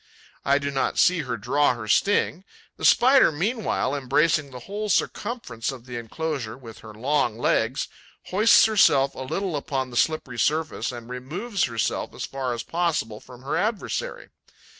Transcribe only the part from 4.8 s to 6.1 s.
circumference of the